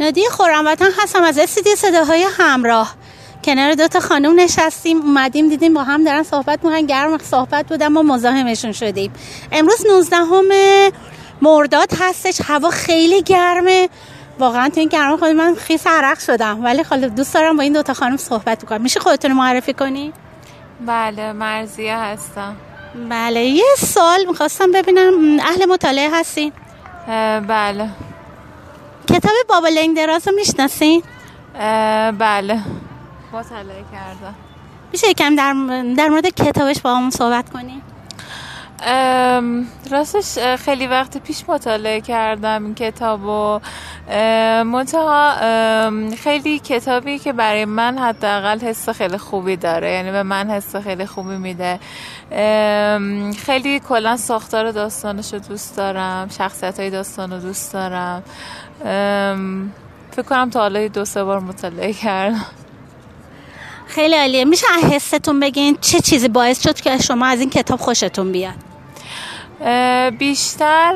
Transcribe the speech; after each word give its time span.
نادی 0.00 0.28
خورم 0.30 0.66
وطن 0.66 0.88
هستم 1.02 1.22
از 1.22 1.38
استودیو 1.38 1.74
صداهای 1.74 2.26
همراه. 2.38 2.94
کنار 3.44 3.74
دو 3.74 3.88
تا 3.88 4.00
خانم 4.00 4.40
نشستیم 4.40 5.00
اومدیم 5.00 5.48
دیدیم 5.48 5.74
با 5.74 5.82
هم 5.82 6.04
دارن 6.04 6.22
صحبت 6.22 6.64
می‌کنن 6.64 6.86
گرم 6.86 7.18
صحبت 7.18 7.66
بودم 7.66 7.88
ما 7.88 8.02
مزاحمشون 8.02 8.72
شدیم. 8.72 9.12
امروز 9.52 9.86
19 9.86 10.16
همه 10.16 10.92
مرداد 11.42 11.92
هستش 12.00 12.40
هوا 12.44 12.70
خیلی 12.70 13.22
گرمه. 13.22 13.88
واقعا 14.38 14.68
تو 14.68 14.80
این 14.80 14.88
گرما 14.88 15.16
خود 15.16 15.28
من 15.28 15.54
خیس 15.54 15.86
عرق 15.86 16.18
شدم. 16.18 16.64
ولی 16.64 16.84
خاله 16.84 17.08
دوست 17.08 17.34
دارم 17.34 17.56
با 17.56 17.62
این 17.62 17.72
دوتا 17.72 17.94
خانم 17.94 18.16
صحبت 18.16 18.64
کنم. 18.64 18.82
میشه 18.82 19.00
خودتون 19.00 19.32
معرفی 19.32 19.72
کنی؟ 19.72 20.12
بله 20.86 21.32
مرزیه 21.32 21.96
هستم. 21.96 22.56
بله 23.10 23.44
یه 23.44 23.64
سال 23.78 24.24
می‌خواستم 24.28 24.72
ببینم. 24.72 25.40
اهل 25.40 25.66
مطالعه 25.66 26.10
هستین؟ 26.12 26.52
بله. 27.48 27.88
کتاب 29.08 29.32
بابا 29.48 29.68
لنگ 29.68 29.96
دراز 29.96 30.28
رو 30.28 30.34
می‌شناسین؟ 30.34 31.02
بله. 32.18 32.62
مطالعه 33.32 33.84
کردم 33.92 34.34
میشه 34.92 35.10
یکم 35.10 35.36
در, 35.36 35.52
در 35.96 36.08
مورد 36.08 36.26
کتابش 36.26 36.80
با 36.80 36.96
همون 36.96 37.10
صحبت 37.10 37.50
کنیم؟ 37.50 37.82
راستش 39.90 40.38
خیلی 40.56 40.86
وقت 40.86 41.18
پیش 41.18 41.44
مطالعه 41.48 42.00
کردم 42.00 42.64
این 42.64 42.74
کتاب 42.74 43.24
و 43.24 43.60
منتها 44.64 45.34
خیلی 46.22 46.58
کتابی 46.58 47.18
که 47.18 47.32
برای 47.32 47.64
من 47.64 47.98
حداقل 47.98 48.58
حس 48.58 48.88
خیلی 48.88 49.18
خوبی 49.18 49.56
داره 49.56 49.92
یعنی 49.92 50.10
به 50.10 50.22
من 50.22 50.50
حس 50.50 50.76
خیلی 50.76 51.06
خوبی 51.06 51.36
میده. 51.36 51.78
خیلی 53.46 53.80
کلا 53.80 54.16
ساختار 54.16 54.70
داستانش 54.70 55.32
رو 55.32 55.38
دوست 55.38 55.76
دارم 55.76 56.28
شخصیت 56.38 56.80
های 56.80 56.90
داستان 56.90 57.32
رو 57.32 57.38
دوست 57.38 57.72
دارم. 57.72 58.22
فکر 60.10 60.22
کنم 60.28 60.50
تا 60.50 60.60
حالا 60.60 60.88
دو 60.88 61.04
سه 61.04 61.24
بار 61.24 61.40
مطالعه 61.40 61.92
کردم. 61.92 62.46
خیلی 63.86 64.14
عالیه. 64.14 64.44
میشه 64.44 64.66
حستون 64.92 65.40
بگین 65.40 65.78
چه 65.80 66.00
چیزی 66.00 66.28
باعث 66.28 66.62
شد 66.62 66.80
که 66.80 66.98
شما 66.98 67.26
از 67.26 67.40
این 67.40 67.50
کتاب 67.50 67.80
خوشتون 67.80 68.32
بیاد؟ 68.32 68.65
بیشتر 70.18 70.94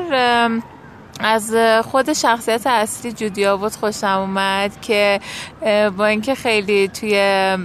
از 1.19 1.55
خود 1.83 2.13
شخصیت 2.13 2.67
اصلی 2.67 3.11
جودیا 3.11 3.57
بود 3.57 3.71
خوشم 3.71 4.07
اومد 4.07 4.81
که 4.81 5.19
با 5.97 6.05
اینکه 6.05 6.35
خیلی 6.35 6.87
توی 6.87 7.57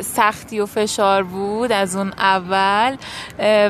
سختی 0.00 0.60
و 0.60 0.66
فشار 0.66 1.22
بود 1.22 1.72
از 1.72 1.96
اون 1.96 2.12
اول 2.18 2.96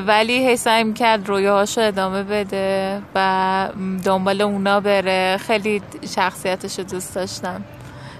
ولی 0.07 0.47
هی 0.47 0.57
سعی 0.57 0.93
کرد 0.93 1.27
رویاهاشو 1.27 1.81
ادامه 1.81 2.23
بده 2.23 3.01
و 3.15 3.69
دنبال 4.03 4.41
اونا 4.41 4.79
بره. 4.79 5.37
خیلی 5.47 5.81
شخصیتش 6.15 6.79
رو 6.79 6.83
دوست 6.83 7.15
داشتم. 7.15 7.63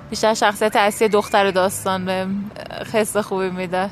بیشتر 0.09 0.33
شخصیت 0.33 0.75
اصلی 0.75 1.07
دختر 1.07 1.51
داستان 1.51 2.05
به 2.05 2.27
خست 2.83 3.21
خوبی 3.21 3.49
میده. 3.49 3.89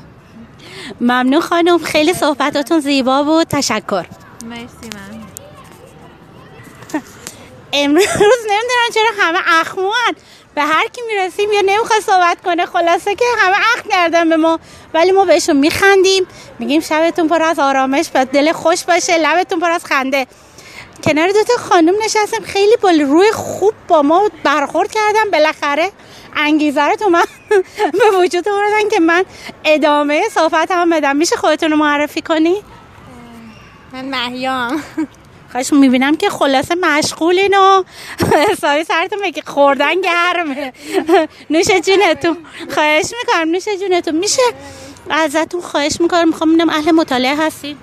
ممنون 1.00 1.40
خانم. 1.40 1.78
خیلی 1.78 2.14
صحبتاتون 2.14 2.80
زیبا 2.80 3.22
بود 3.22 3.46
تشکر. 3.46 4.06
مرسی 4.44 4.90
امروز 7.72 8.06
نمی‌دونم 8.50 8.90
چرا 8.94 9.08
همه 9.18 9.38
اخموان. 9.46 10.16
به 10.54 10.62
هر 10.62 10.86
کی 10.86 11.00
می‌رسیم 11.06 11.52
یا 11.52 11.60
نمی‌خواد 11.60 12.00
صحبت 12.00 12.38
کنه 12.44 12.66
خلاصه 12.66 13.14
که 13.14 13.24
همه 13.38 13.56
اخم 13.56 13.88
کردن 13.90 14.28
به 14.28 14.36
ما. 14.36 14.60
ولی 14.94 15.12
ما 15.12 15.24
بهشون 15.24 15.56
میخندیم. 15.56 16.26
میگیم 16.58 16.80
شبتون 16.80 17.28
پر 17.28 17.42
از 17.42 17.58
آرامش 17.58 18.10
و 18.14 18.24
دل 18.24 18.52
خوش 18.52 18.84
باشه 18.84 19.18
لبتون 19.18 19.60
پر 19.60 19.70
از 19.70 19.84
خنده. 19.84 20.26
کنار 21.04 21.28
دوتا 21.28 21.56
خانم 21.56 21.94
نشستم 22.04 22.42
خیلی 22.44 22.76
با 22.76 22.90
روی 22.90 23.32
خوب 23.32 23.74
با 23.88 24.02
ما 24.02 24.30
برخورد 24.44 24.92
کردم 24.92 25.30
بالاخره 25.30 25.92
انگیزه 26.36 26.82
رو 26.82 26.96
تو 26.96 27.08
من 27.08 27.24
به 27.92 28.18
وجود 28.18 28.48
آوردن 28.48 28.88
که 28.88 29.00
من 29.00 29.24
ادامه 29.64 30.22
صحبت 30.28 30.70
هم 30.70 30.90
بدم. 30.90 31.16
میشه 31.16 31.36
خودتون 31.36 31.70
رو 31.70 31.76
معرفی 31.76 32.22
کنی؟ 32.22 32.62
من 33.92 34.04
محیام 34.04 34.82
خواهش 35.52 35.72
می‌بینم 35.72 36.16
که 36.16 36.30
خلاصه 36.30 36.74
مشغولین 36.74 37.54
و 37.54 37.82
حسابی 38.50 38.84
سرتون 38.84 39.18
بگی 39.22 39.42
خوردن 39.42 40.00
گرمه. 40.00 40.72
نوش 41.50 41.66
جونتون. 41.66 42.36
خواهش 42.74 43.12
می‌کنم 43.18 43.50
نوش 43.50 43.64
جونتون. 43.80 44.16
میشه 44.16 44.42
ازتون 45.10 45.60
خواهش 45.60 46.00
می‌کنم 46.00 46.28
می‌خوام 46.28 46.50
ببینم 46.50 46.70
اهل 46.70 46.90
مطالعه 46.90 47.36
هستین؟ 47.36 47.76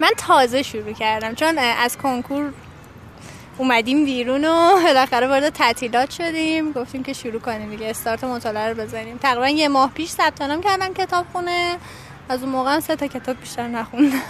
من 0.00 0.10
تازه 0.16 0.62
شروع 0.62 0.92
کردم 0.92 1.34
چون 1.34 1.58
از 1.58 1.98
کنکور 1.98 2.52
اومدیم 3.58 4.04
بیرون 4.04 4.44
و 4.44 4.80
بالاخره 4.84 5.26
وارد 5.26 5.52
تعطیلات 5.52 6.10
شدیم. 6.10 6.72
گفتیم 6.72 7.02
که 7.02 7.12
شروع 7.12 7.40
کنیم 7.40 7.70
دیگه 7.70 7.86
استارت 7.86 8.24
مطالعه 8.24 8.68
رو 8.68 8.74
بزنیم. 8.74 9.18
تقریبا 9.18 9.48
یه 9.48 9.68
ماه 9.68 9.90
پیش 9.94 10.10
ثبت 10.10 10.42
نام 10.42 10.60
کردم 10.60 10.94
کتاب 10.94 11.26
خونه 11.32 11.76
از 12.30 12.42
اون 12.42 12.52
موقع 12.52 12.80
سه 12.80 12.96
تا 12.96 13.06
کتاب 13.06 13.40
بیشتر 13.40 13.66
نخوندم. 13.66 14.22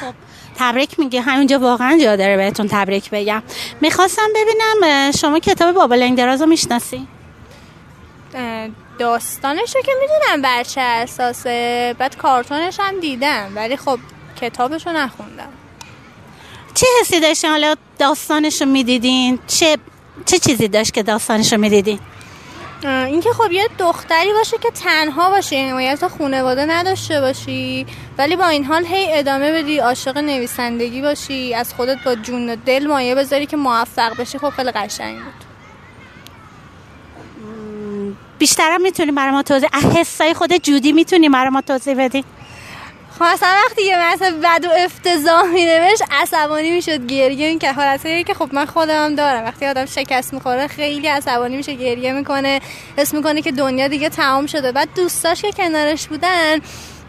خب 0.00 0.14
تبریک 0.58 0.98
میگه 0.98 1.20
همینجا 1.20 1.58
واقعا 1.58 1.98
جا 2.02 2.16
داره 2.16 2.36
بهتون 2.36 2.68
تبریک 2.68 3.10
بگم. 3.10 3.42
می‌خواستم 3.80 4.28
ببینم 4.34 5.10
شما 5.10 5.38
کتاب 5.38 5.74
بابا 5.74 5.94
لنگدراز 5.94 6.40
رو 6.40 6.46
می‌شناسی؟ 6.46 7.06
داستانش 8.98 9.76
رو 9.76 9.82
که 9.82 9.92
می‌دونم 10.00 10.42
بر 10.42 10.62
چه 10.62 10.80
اساسه 10.80 11.94
بعد 11.98 12.16
کارتونش 12.16 12.80
هم 12.80 13.00
دیدم 13.00 13.52
ولی 13.54 13.76
خب 13.76 13.98
کتابش 14.40 14.86
رو 14.86 14.92
نخوندم. 14.92 15.48
چه 16.74 16.86
حسی 17.00 17.20
داشتین؟ 17.20 17.50
حالا 17.50 17.74
داستانش 17.98 18.62
رو 18.62 18.68
می‌دیدین؟ 18.68 19.38
چه 19.46 19.78
چه 20.26 20.38
چیزی 20.38 20.68
داشت 20.68 20.94
که 20.94 21.02
داستانش 21.02 21.52
رو 21.52 21.60
می‌دیدین؟ 21.60 21.98
اینکه 22.84 23.30
خب 23.30 23.52
یه 23.52 23.68
دختری 23.78 24.32
باشه 24.32 24.58
که 24.58 24.70
تنها 24.70 25.30
باشه 25.30 25.56
حمایت 25.56 26.08
خانواده 26.08 26.64
نداشته 26.64 27.20
باشی 27.20 27.86
ولی 28.18 28.36
با 28.36 28.46
این 28.46 28.64
حال 28.64 28.86
هی 28.86 29.18
ادامه 29.18 29.52
بدی 29.52 29.78
عاشق 29.78 30.18
نویسندگی 30.18 31.02
باشی 31.02 31.54
از 31.54 31.74
خودت 31.74 32.04
با 32.04 32.14
جون 32.14 32.50
و 32.50 32.56
دل 32.66 32.86
مایه 32.86 33.14
بذاری 33.14 33.46
که 33.46 33.56
موفق 33.56 34.16
بشی 34.16 34.38
خب 34.38 34.50
خیلی 34.50 34.70
قشنگ 34.70 35.16
بود. 35.16 35.46
بیشترم 38.38 38.82
می‌تونی 38.82 39.12
برای 39.12 39.32
ما 39.32 39.42
توضیح 39.42 39.68
حسای 39.98 40.34
خود 40.34 40.56
جودی 40.56 40.92
می‌تونی 40.92 41.28
برای 41.28 41.50
ما 41.50 41.60
توضیح 41.60 41.94
بدی؟ 42.04 42.24
خب 43.18 43.22
اصلا 43.22 43.48
وقتی 43.66 43.82
یه 43.82 44.12
مثل 44.12 44.30
بد 44.30 44.64
و 44.64 44.70
افتضاح 44.76 45.46
می 45.46 45.64
نوشت 45.64 46.02
عصبانی 46.10 46.70
می‌شد 46.70 47.06
گریه. 47.06 47.58
که 47.58 47.72
حالتی 47.72 48.24
که 48.24 48.34
خب 48.34 48.48
من 48.52 48.66
خودم 48.66 49.14
دارم. 49.14 49.44
وقتی 49.44 49.66
آدم 49.66 49.86
شکست 49.86 50.34
می‌خوره 50.34 50.66
خیلی 50.66 51.08
عصبانی 51.08 51.56
میشه 51.56 51.74
گریه 51.74 52.12
می‌کنه. 52.12 52.60
حس 52.96 53.14
می‌کنه 53.14 53.42
که 53.42 53.52
دنیا 53.52 53.88
دیگه 53.88 54.08
تمام 54.08 54.46
شده. 54.46 54.72
بعد 54.72 54.88
دوستاش 54.96 55.42
که 55.42 55.52
کنارش 55.52 56.06
بودن 56.06 56.60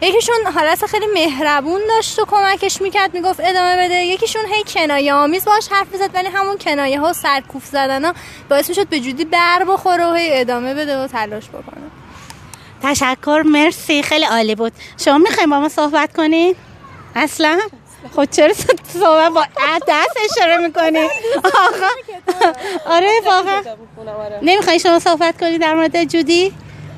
یکیشون 0.02 0.36
حالت 0.54 0.86
خیلی 0.86 1.06
مهربون 1.14 1.80
داشت 1.88 2.18
و 2.18 2.24
کمکش 2.24 2.82
می‌کرد. 2.82 3.14
می‌گفت 3.14 3.40
ادامه 3.40 3.76
بده. 3.76 3.94
یکیشون 3.94 4.42
هی 4.52 4.64
کنایه 4.66 5.14
آمیز 5.14 5.44
باش 5.44 5.68
حرف 5.70 5.86
می‌زد 5.92 6.10
ولی 6.14 6.28
همون 6.28 6.58
کنایه 6.58 7.00
ها 7.00 7.12
سرکوف 7.12 7.64
زدن 7.66 8.04
ها 8.04 8.14
باعث 8.50 8.68
می‌شد 8.68 8.88
به 8.88 9.00
جودی 9.00 9.24
بر 9.24 9.64
بخوره 9.64 10.06
و 10.06 10.14
هی 10.14 10.40
ادامه 10.40 10.74
بده 10.74 11.04
و 11.04 11.06
تلاش 11.06 11.48
بکنه. 11.48 11.97
تشکر 12.82 13.42
مرسی 13.46 14.02
خیلی 14.02 14.24
عالی 14.24 14.54
بود. 14.54 14.72
شما 14.98 15.18
می‌خوایم 15.18 15.50
با 15.50 15.60
ما 15.60 15.68
صحبت 15.68 16.16
کنین؟ 16.16 16.54
اصلا؟ 17.16 17.58
خود 18.14 18.30
چرا 18.30 18.54
صحبت 18.92 19.32
با 19.32 19.44
دست 19.88 20.16
اشاره 20.30 20.56
می‌کنی؟ 20.66 21.08
آقا. 21.44 21.88
آره 22.86 23.10
واقعا. 23.26 23.62
نمیخوایی 24.42 24.78
شما 24.80 24.98
صحبت 24.98 25.40
کنی 25.40 25.58
در 25.58 25.74
مورد 25.74 26.04
جودی؟ 26.04 26.52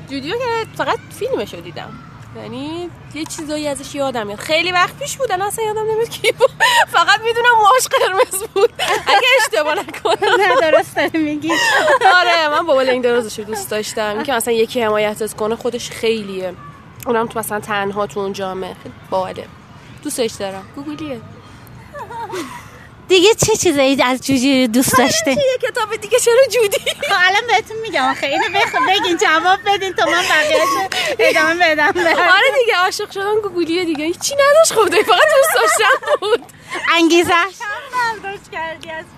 جودیو 0.09 0.33
که 0.33 0.67
فقط 0.77 0.97
فیلمشو 1.19 1.57
دیدم. 1.61 1.89
یعنی 2.35 2.89
یه 3.13 3.25
چیزایی 3.25 3.67
ازش 3.67 3.95
یادم 3.95 4.27
میاد. 4.27 4.39
خیلی 4.39 4.71
وقت 4.71 4.99
پیش 4.99 5.17
بود 5.17 5.31
اصلا 5.31 5.65
یادم 5.65 5.91
نمیاد 5.91 6.09
کی 6.09 6.31
بود. 6.31 6.49
فقط 6.87 7.19
می‌دونم 7.21 7.55
موهاش 7.57 7.87
قرمز 7.87 8.43
بود. 8.53 8.73
اگه 9.07 9.27
اشتباه 9.41 9.75
نکنم. 9.75 10.41
نه 10.41 10.71
درست 10.71 10.97
میگی. 11.15 11.51
آره 12.15 12.47
من 12.49 12.65
بابا 12.65 12.81
لنگ 12.81 13.03
درازش 13.03 13.39
رو 13.39 13.45
دوست 13.45 13.69
داشتم. 13.69 14.13
اینکه 14.15 14.33
مثلا 14.33 14.53
یکی 14.53 14.81
حمایتت 14.81 15.33
کنه 15.33 15.55
خودش 15.55 15.89
خیلیه. 15.89 16.53
اونم 17.05 17.27
تو 17.27 17.39
مثلا 17.39 17.59
تنها 17.59 18.07
تو 18.07 18.19
اون 18.19 18.33
جامعه. 18.33 18.75
خیلی 18.83 18.95
باله. 19.09 19.47
دوستش 20.03 20.31
دارم. 20.31 20.63
گوگلیه 20.75 21.21
دیگه 23.11 23.33
چه 23.33 23.55
چیزایی 23.55 24.03
از 24.03 24.21
جوجی 24.21 24.67
دوست 24.67 24.97
داشته؟ 24.97 25.31
یه 25.31 25.57
کتاب 25.69 25.95
دیگه 25.95 26.19
چرا 26.19 26.45
جودی؟ 26.51 26.77
الان 27.11 27.47
بهتون 27.47 27.77
میگم 27.81 28.13
خیلی 28.13 28.43
بگین 28.87 29.17
جواب 29.17 29.59
بدین 29.65 29.93
تو 29.93 30.09
من 30.09 30.23
بقیه‌اش 30.29 30.67
ادامه 31.19 31.75
بدم. 31.75 31.93
آره 32.07 32.51
دیگه 32.59 32.77
عاشق 32.77 33.11
شدن 33.11 33.41
گوگلیه 33.43 33.85
دیگه. 33.85 34.05
هیچی 34.05 34.35
نداشت 34.35 34.73
خب 34.73 35.01
فقط 35.03 35.27
دوست 35.37 35.53
داشتم 35.55 36.17
بود. 36.21 36.43
انگیزش 36.93 37.31
برداشت 37.31 38.51
کردی 38.51 38.89
از 38.89 39.05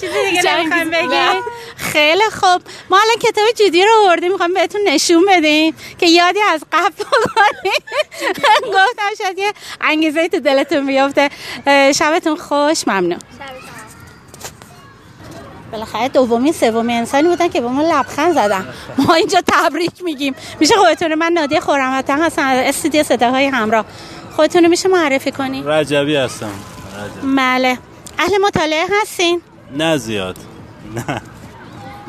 چیزی 0.00 0.30
دیگه 0.30 0.56
نمی‌خوایم 0.56 0.90
بگیم. 0.90 1.42
خیلی 1.92 2.30
خوب. 2.32 2.62
ما 2.90 2.98
الان 3.02 3.16
کتاب 3.20 3.44
جدی 3.56 3.84
رو 3.84 3.90
آوردیم 4.04 4.32
می‌خوام 4.32 4.54
بهتون 4.54 4.80
نشون 4.88 5.24
بدیم 5.28 5.74
که 5.98 6.06
یادی 6.06 6.38
از 6.40 6.64
قبل 6.72 6.92
بکنیم 6.92 7.82
گفتم 8.74 9.24
شاید 9.24 9.38
یه 9.38 9.52
انگیزه 9.80 10.28
تو 10.28 10.40
دلتون 10.40 10.86
بیفته. 10.86 11.30
اه، 11.66 11.92
شبتون 11.92 12.36
خوش 12.36 12.88
ممنون. 12.88 13.18
بالاخره 15.72 16.08
دومی 16.08 16.52
سومی 16.52 16.92
انسانی 16.92 17.28
بودن 17.28 17.48
که 17.48 17.60
به 17.60 17.68
ما 17.68 17.82
لبخند 17.82 18.34
زدن. 18.34 18.68
ما 18.98 19.14
اینجا 19.14 19.42
تبریک 19.46 20.04
میگیم. 20.04 20.34
میشه 20.60 20.74
خودتون 20.76 21.14
من 21.14 21.32
نادیه 21.32 21.60
خورمتن 21.60 22.22
هستم 22.22 22.46
از 22.46 22.58
استودیو 22.58 23.02
صداهای 23.02 23.46
همراه. 23.46 23.84
خودتون 24.36 24.62
رو 24.62 24.68
میشه 24.68 24.88
معرفی 24.88 25.30
کنیم 25.30 25.68
رجبی 25.68 26.16
هستم. 26.16 26.52
بله. 27.36 27.78
اهل 28.18 28.38
مطالعه 28.46 28.86
هستین؟ 29.02 29.42
نه 29.76 29.96
زیاد. 29.96 30.36
نه. 30.94 31.22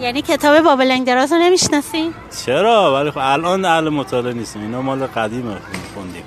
یعنی 0.01 0.21
کتاب 0.21 0.61
بابلنگ 0.61 1.07
دراز 1.07 1.31
رو 1.31 1.37
نمی‌شناسین؟ 1.37 2.13
چرا؟ 2.45 2.93
ولی 2.95 3.11
خب 3.11 3.19
الان 3.21 3.65
اهل 3.65 3.89
مطالعه 3.89 4.33
نیستیم. 4.33 4.61
اینا 4.61 4.81
مال 4.81 5.07
قدیمه 5.07 5.57
خوندیم. 5.93 6.23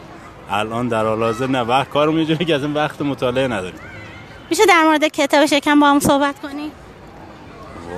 الان 0.51 0.89
در 0.89 1.05
حال 1.05 1.23
حاضر 1.23 1.47
نه. 1.47 1.61
وقت 1.61 1.91
کارم 1.91 2.19
یه 2.19 2.37
که 2.37 2.55
از 2.55 2.63
این 2.63 2.75
وقت 2.75 3.03
مطالعه 3.03 3.49
نداریم. 3.49 3.81
میشه 4.51 4.67
در 4.67 4.85
مورد 4.85 5.05
کتاب 5.05 5.47
شکم 5.47 5.81
با 5.81 5.91
هم 5.91 6.01
صحبت 6.01 6.41
کنی؟ 6.41 6.71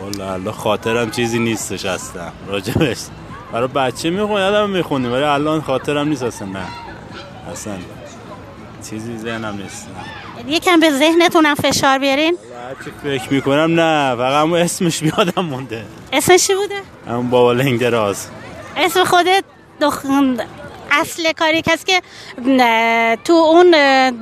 والا 0.02 0.32
الله 0.32 0.52
خاطرم 0.52 1.10
چیزی 1.10 1.38
نیستش 1.38 1.84
اصلا. 1.84 2.28
راجبش. 2.48 2.98
برای 3.52 3.68
بچه 3.68 4.10
می‌خونیم 4.10 4.38
یادم 4.38 4.70
می‌خونیم 4.70 5.12
ولی 5.12 5.22
الان 5.22 5.60
خاطرم 5.60 6.08
نیست 6.08 6.22
اصلا 6.22 6.48
نه. 6.48 6.66
اصلا. 7.52 7.74
چیزی 8.90 9.18
ذهنم 9.18 9.58
نیست. 9.62 9.88
یعنی 10.38 10.52
یکم 10.52 10.80
به 10.80 10.90
ذهنتونم 10.90 11.54
فشار 11.54 11.98
بیارین؟ 11.98 12.38
هرچی 12.68 12.90
فکر 13.02 13.32
می‌کنم 13.32 13.80
نه. 13.80 14.16
فقط 14.16 14.48
اسمش 14.52 15.00
بیادم 15.00 15.44
مونده. 15.44 15.84
اسمش 16.12 16.46
چی 16.46 16.54
بوده؟ 16.54 16.82
همون 17.08 17.30
بابا 17.30 17.52
لنگ 17.52 17.80
دراز. 17.80 18.26
اسم 18.76 19.04
خودت 19.04 19.44
دخ... 19.80 20.06
اصل 20.90 21.32
کاری 21.32 21.62
کسی 21.62 21.84
که 21.86 22.02
تو 23.24 23.32
اون 23.32 23.70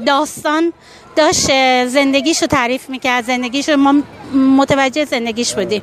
داستان 0.04 0.72
داشت 1.16 1.46
اه، 1.50 1.86
زندگیشو 1.86 2.46
تعریف 2.46 2.88
می‌کرد. 2.90 3.24
زندگیشو 3.24 3.76
ما 3.76 3.94
متوجه 4.34 5.04
زندگیش 5.04 5.54
بودیم. 5.54 5.82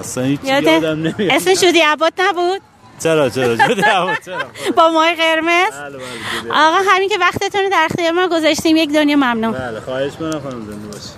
اصلا 0.00 0.24
هیچ 0.24 0.40
یاده 0.44 0.72
یادم 0.72 1.02
نمیاد. 1.02 1.30
اسمش 1.30 1.64
عباد 1.84 2.12
نبود؟ 2.18 2.60
چرا 3.02 3.28
چرا؟ 3.28 3.56
چرا؟ 3.56 4.14
با 4.76 4.88
مای 4.88 5.14
قرمز؟ 5.14 5.72
بله 5.72 5.98
بله 5.98 6.06
جده. 6.42 6.50
آقا 6.52 6.76
همین 6.90 7.08
که 7.08 7.18
وقتتون 7.20 7.60
رو 7.62 7.68
در 7.70 7.86
اختیار 7.90 8.10
ما 8.12 8.28
گذاشتیم 8.28 8.76
یک 8.76 8.92
دنیا 8.92 9.16
ممنون. 9.16 9.52
بله 9.52 9.80
خواهش 9.80 10.12
کنم 10.12 10.40
خانم 10.40 10.66
زنده 10.66 10.86
باشی. 10.86 11.08